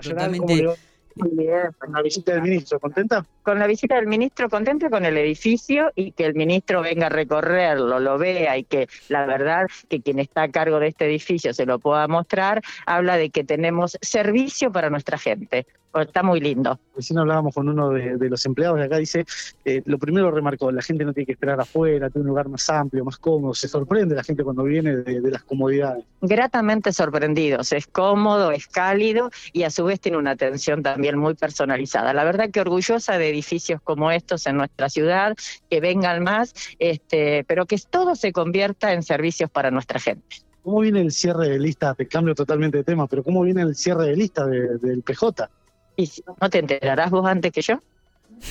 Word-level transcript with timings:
totalmente 0.00 0.66
con 1.14 1.92
la 1.92 2.02
visita 2.02 2.32
del 2.32 2.42
ministro, 2.42 2.80
¿contenta? 2.80 3.24
Con 3.42 3.58
la 3.58 3.66
visita 3.66 3.96
del 3.96 4.06
ministro, 4.06 4.48
contenta 4.48 4.88
con 4.90 5.04
el 5.04 5.16
edificio 5.18 5.92
y 5.94 6.12
que 6.12 6.24
el 6.24 6.34
ministro 6.34 6.82
venga 6.82 7.06
a 7.06 7.10
recorrerlo, 7.10 8.00
lo 8.00 8.18
vea 8.18 8.56
y 8.56 8.64
que 8.64 8.88
la 9.08 9.26
verdad 9.26 9.66
que 9.88 10.00
quien 10.00 10.18
está 10.18 10.44
a 10.44 10.50
cargo 10.50 10.78
de 10.78 10.88
este 10.88 11.06
edificio 11.06 11.52
se 11.52 11.66
lo 11.66 11.78
pueda 11.78 12.08
mostrar, 12.08 12.62
habla 12.86 13.16
de 13.16 13.30
que 13.30 13.44
tenemos 13.44 13.98
servicio 14.00 14.72
para 14.72 14.90
nuestra 14.90 15.18
gente. 15.18 15.66
Está 15.94 16.22
muy 16.22 16.40
lindo. 16.40 16.78
Recién 16.96 17.18
hablábamos 17.18 17.54
con 17.54 17.68
uno 17.68 17.90
de, 17.90 18.30
los 18.30 18.44
empleados 18.46 18.78
de 18.78 18.84
acá, 18.84 18.96
dice, 18.96 19.26
eh, 19.64 19.82
lo 19.84 19.98
primero 19.98 20.30
remarcó, 20.30 20.72
la 20.72 20.80
gente 20.80 21.04
no 21.04 21.12
tiene 21.12 21.26
que 21.26 21.32
esperar 21.32 21.60
afuera, 21.60 22.08
tiene 22.08 22.22
un 22.22 22.28
lugar 22.28 22.48
más 22.48 22.68
amplio, 22.70 23.04
más 23.04 23.18
cómodo, 23.18 23.52
se 23.52 23.68
sorprende 23.68 24.14
la 24.14 24.22
gente 24.22 24.42
cuando 24.42 24.62
viene 24.64 24.96
de, 24.96 25.20
de 25.20 25.30
las 25.30 25.42
comodidades. 25.42 26.04
Gratamente 26.22 26.92
sorprendidos, 26.92 27.72
es 27.72 27.86
cómodo, 27.86 28.52
es 28.52 28.66
cálido 28.66 29.30
y 29.52 29.64
a 29.64 29.70
su 29.70 29.84
vez 29.84 30.00
tiene 30.00 30.16
una 30.16 30.30
atención 30.30 30.82
también 30.82 31.18
muy 31.18 31.34
personalizada. 31.34 32.14
La 32.14 32.24
verdad 32.24 32.50
que 32.50 32.60
orgullosa 32.60 33.18
de 33.18 33.28
edificios 33.28 33.80
como 33.82 34.10
estos 34.10 34.46
en 34.46 34.56
nuestra 34.56 34.88
ciudad, 34.88 35.36
que 35.68 35.80
vengan 35.80 36.22
más, 36.22 36.54
este, 36.78 37.44
pero 37.44 37.66
que 37.66 37.76
todo 37.90 38.14
se 38.14 38.32
convierta 38.32 38.92
en 38.92 39.02
servicios 39.02 39.50
para 39.50 39.70
nuestra 39.70 40.00
gente. 40.00 40.36
¿Cómo 40.62 40.80
viene 40.80 41.00
el 41.00 41.10
cierre 41.10 41.48
de 41.48 41.58
lista? 41.58 41.94
Te 41.94 42.06
cambio 42.06 42.34
totalmente 42.34 42.78
de 42.78 42.84
tema, 42.84 43.08
pero 43.08 43.24
¿cómo 43.24 43.42
viene 43.42 43.62
el 43.62 43.74
cierre 43.74 44.06
de 44.06 44.16
lista 44.16 44.46
del 44.46 45.02
PJ? 45.02 45.50
¿Y 45.96 46.10
no 46.40 46.50
te 46.50 46.58
enterarás 46.58 47.10
vos 47.10 47.26
antes 47.26 47.52
que 47.52 47.62
yo? 47.62 47.80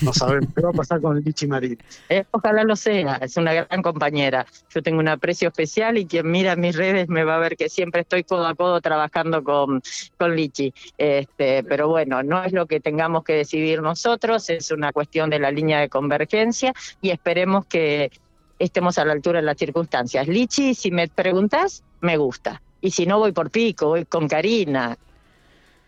No 0.02 0.14
sabemos 0.14 0.50
qué 0.56 0.62
va 0.62 0.70
a 0.70 0.74
pasar 0.74 1.02
con 1.02 1.20
Lichi 1.20 1.48
Marín. 1.48 1.78
Eh, 2.08 2.24
ojalá 2.32 2.64
lo 2.64 2.76
sea, 2.76 3.16
es 3.18 3.36
una 3.36 3.54
gran 3.54 3.82
compañera. 3.82 4.46
Yo 4.74 4.82
tengo 4.82 5.00
un 5.00 5.08
aprecio 5.10 5.50
especial 5.50 5.98
y 5.98 6.06
quien 6.06 6.32
mira 6.32 6.56
mis 6.56 6.76
redes 6.76 7.10
me 7.10 7.24
va 7.24 7.36
a 7.36 7.40
ver 7.40 7.58
que 7.58 7.68
siempre 7.68 8.02
estoy 8.02 8.24
codo 8.24 8.48
a 8.48 8.56
codo 8.56 8.80
trabajando 8.80 9.44
con, 9.44 9.82
con 10.18 10.36
Lichi. 10.36 10.74
Este, 10.98 11.64
pero 11.64 11.90
bueno, 11.90 12.24
no 12.24 12.44
es 12.44 12.54
lo 12.54 12.68
que 12.68 12.80
tengamos 12.80 13.24
que 13.24 13.34
decidir 13.34 13.82
nosotros, 13.82 14.50
es 14.50 14.72
una 14.72 14.94
cuestión 14.94 15.30
de 15.30 15.40
la 15.40 15.52
línea 15.52 15.80
de 15.80 15.90
convergencia 15.90 16.74
y 17.02 17.10
esperemos 17.10 17.66
que 17.66 18.12
estemos 18.60 18.98
a 18.98 19.06
la 19.06 19.14
altura 19.14 19.40
de 19.40 19.46
las 19.46 19.58
circunstancias. 19.58 20.28
Lichi, 20.28 20.74
si 20.74 20.92
me 20.92 21.08
preguntas, 21.10 21.84
me 22.00 22.18
gusta. 22.18 22.62
Y 22.80 22.92
si 22.92 23.06
no, 23.06 23.20
voy 23.20 23.32
por 23.32 23.52
pico, 23.52 23.88
voy 23.88 24.06
con 24.06 24.28
Karina. 24.28 24.98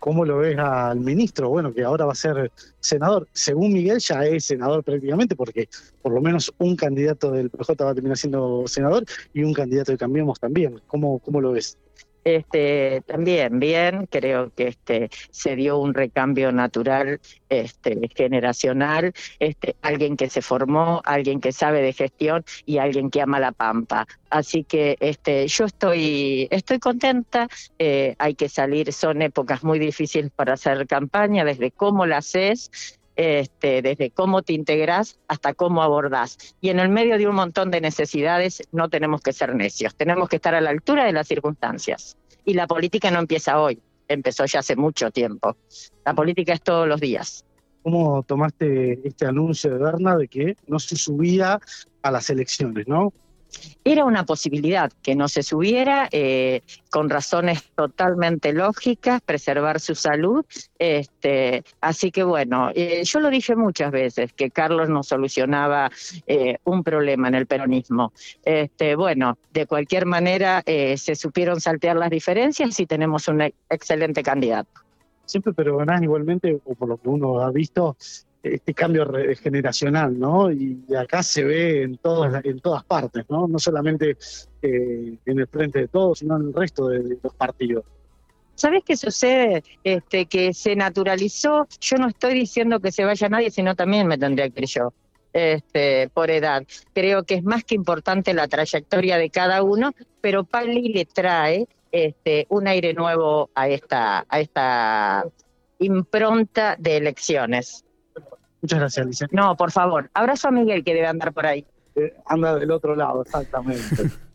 ¿Cómo 0.04 0.26
lo 0.26 0.36
ves 0.36 0.58
al 0.58 1.00
ministro? 1.00 1.48
Bueno, 1.48 1.72
que 1.72 1.82
ahora 1.82 2.04
va 2.04 2.12
a 2.12 2.14
ser 2.14 2.52
senador. 2.78 3.26
Según 3.32 3.72
Miguel, 3.72 4.00
ya 4.00 4.22
es 4.26 4.44
senador 4.44 4.84
prácticamente, 4.84 5.34
porque 5.34 5.70
por 6.02 6.12
lo 6.12 6.20
menos 6.20 6.52
un 6.58 6.76
candidato 6.76 7.30
del 7.30 7.48
PJ 7.48 7.82
va 7.82 7.92
a 7.92 7.94
terminar 7.94 8.18
siendo 8.18 8.64
senador 8.66 9.06
y 9.32 9.44
un 9.44 9.54
candidato 9.54 9.92
de 9.92 9.96
Cambiemos 9.96 10.38
también. 10.38 10.78
¿Cómo, 10.88 11.20
cómo 11.20 11.40
lo 11.40 11.52
ves? 11.52 11.78
Este, 12.24 13.02
también 13.06 13.60
bien, 13.60 14.06
creo 14.06 14.50
que 14.54 14.68
este, 14.68 15.10
se 15.30 15.56
dio 15.56 15.78
un 15.78 15.92
recambio 15.92 16.52
natural 16.52 17.20
este, 17.50 18.08
generacional, 18.14 19.12
este, 19.38 19.76
alguien 19.82 20.16
que 20.16 20.30
se 20.30 20.40
formó, 20.40 21.02
alguien 21.04 21.40
que 21.40 21.52
sabe 21.52 21.82
de 21.82 21.92
gestión 21.92 22.44
y 22.64 22.78
alguien 22.78 23.10
que 23.10 23.20
ama 23.20 23.40
la 23.40 23.52
pampa. 23.52 24.06
Así 24.30 24.64
que 24.64 24.96
este, 25.00 25.46
yo 25.46 25.66
estoy, 25.66 26.48
estoy 26.50 26.78
contenta, 26.78 27.48
eh, 27.78 28.16
hay 28.18 28.34
que 28.34 28.48
salir, 28.48 28.92
son 28.92 29.22
épocas 29.22 29.62
muy 29.62 29.78
difíciles 29.78 30.30
para 30.34 30.54
hacer 30.54 30.86
campaña, 30.86 31.44
desde 31.44 31.70
cómo 31.70 32.06
la 32.06 32.18
haces, 32.18 32.98
este, 33.16 33.82
desde 33.82 34.10
cómo 34.10 34.42
te 34.42 34.52
integras 34.52 35.18
hasta 35.28 35.54
cómo 35.54 35.82
abordás. 35.82 36.56
Y 36.60 36.70
en 36.70 36.80
el 36.80 36.88
medio 36.88 37.18
de 37.18 37.28
un 37.28 37.36
montón 37.36 37.70
de 37.70 37.80
necesidades 37.80 38.62
no 38.72 38.88
tenemos 38.88 39.20
que 39.20 39.32
ser 39.32 39.54
necios, 39.54 39.94
tenemos 39.94 40.28
que 40.28 40.36
estar 40.36 40.54
a 40.54 40.60
la 40.60 40.70
altura 40.70 41.04
de 41.04 41.12
las 41.12 41.28
circunstancias. 41.28 42.16
Y 42.44 42.54
la 42.54 42.66
política 42.66 43.10
no 43.10 43.20
empieza 43.20 43.60
hoy, 43.60 43.80
empezó 44.08 44.44
ya 44.44 44.60
hace 44.60 44.76
mucho 44.76 45.10
tiempo. 45.10 45.56
La 46.04 46.14
política 46.14 46.52
es 46.52 46.62
todos 46.62 46.86
los 46.86 47.00
días. 47.00 47.44
¿Cómo 47.82 48.22
tomaste 48.22 49.06
este 49.06 49.26
anuncio 49.26 49.70
de 49.70 49.78
Berna 49.78 50.16
de 50.16 50.28
que 50.28 50.56
no 50.66 50.78
se 50.78 50.96
subía 50.96 51.60
a 52.02 52.10
las 52.10 52.30
elecciones, 52.30 52.88
no? 52.88 53.12
Era 53.84 54.04
una 54.04 54.24
posibilidad 54.24 54.90
que 55.02 55.14
no 55.14 55.28
se 55.28 55.42
subiera, 55.42 56.08
eh, 56.10 56.62
con 56.90 57.10
razones 57.10 57.62
totalmente 57.74 58.52
lógicas, 58.52 59.20
preservar 59.20 59.80
su 59.80 59.94
salud. 59.94 60.44
Este, 60.78 61.64
así 61.80 62.10
que 62.10 62.22
bueno, 62.22 62.70
eh, 62.74 63.02
yo 63.04 63.20
lo 63.20 63.30
dije 63.30 63.56
muchas 63.56 63.92
veces, 63.92 64.32
que 64.32 64.50
Carlos 64.50 64.88
no 64.88 65.02
solucionaba 65.02 65.90
eh, 66.26 66.56
un 66.64 66.82
problema 66.82 67.28
en 67.28 67.34
el 67.34 67.46
peronismo. 67.46 68.12
Este, 68.44 68.96
bueno, 68.96 69.38
de 69.52 69.66
cualquier 69.66 70.06
manera 70.06 70.62
se 70.64 71.14
supieron 71.14 71.60
saltear 71.60 71.96
las 71.96 72.10
diferencias 72.10 72.78
y 72.80 72.86
tenemos 72.86 73.28
un 73.28 73.42
excelente 73.68 74.22
candidato. 74.22 74.70
Siempre 75.26 75.52
pero 75.52 75.76
ganás 75.76 76.02
igualmente, 76.02 76.60
o 76.64 76.74
por 76.74 76.88
lo 76.88 76.96
que 76.96 77.08
uno 77.08 77.40
ha 77.40 77.50
visto, 77.50 77.96
este 78.44 78.74
cambio 78.74 79.10
generacional, 79.42 80.18
¿no? 80.18 80.52
Y 80.52 80.84
acá 80.96 81.22
se 81.22 81.44
ve 81.44 81.82
en, 81.82 81.96
todas 81.96 82.44
en 82.44 82.60
todas 82.60 82.84
partes, 82.84 83.24
¿no? 83.28 83.48
No 83.48 83.58
solamente 83.58 84.16
eh, 84.62 85.16
en 85.24 85.38
el 85.38 85.46
frente 85.48 85.80
de 85.80 85.88
todos, 85.88 86.18
sino 86.18 86.36
en 86.36 86.48
el 86.48 86.54
resto 86.54 86.88
de, 86.88 87.18
los 87.22 87.34
partidos. 87.34 87.84
¿Sabes 88.54 88.84
qué 88.84 88.96
sucede? 88.96 89.64
Este, 89.82 90.26
que 90.26 90.54
se 90.54 90.76
naturalizó, 90.76 91.66
yo 91.80 91.96
no 91.96 92.08
estoy 92.08 92.34
diciendo 92.34 92.80
que 92.80 92.92
se 92.92 93.04
vaya 93.04 93.28
nadie, 93.28 93.50
sino 93.50 93.74
también 93.74 94.06
me 94.06 94.18
tendría 94.18 94.48
que 94.50 94.60
ir 94.60 94.68
yo. 94.68 94.92
Este, 95.32 96.08
por 96.10 96.30
edad. 96.30 96.62
Creo 96.92 97.24
que 97.24 97.34
es 97.34 97.42
más 97.42 97.64
que 97.64 97.74
importante 97.74 98.32
la 98.34 98.46
trayectoria 98.46 99.18
de 99.18 99.30
cada 99.30 99.64
uno, 99.64 99.92
pero 100.20 100.44
Pali 100.44 100.92
le 100.92 101.06
trae 101.06 101.66
este, 101.90 102.46
un 102.50 102.68
aire 102.68 102.94
nuevo 102.94 103.50
a 103.52 103.68
esta, 103.68 104.24
a 104.28 104.40
esta 104.40 105.24
impronta 105.80 106.76
de 106.78 106.98
elecciones. 106.98 107.84
Muchas 108.64 108.78
gracias, 108.78 109.04
Alicia. 109.04 109.28
No, 109.30 109.54
por 109.58 109.70
favor. 109.70 110.08
Abrazo 110.14 110.48
a 110.48 110.50
Miguel 110.50 110.82
que 110.82 110.94
debe 110.94 111.06
andar 111.06 111.34
por 111.34 111.44
ahí. 111.44 111.66
Eh, 111.96 112.16
anda 112.24 112.54
del 112.58 112.70
otro 112.70 112.96
lado, 112.96 113.20
exactamente. 113.20 114.10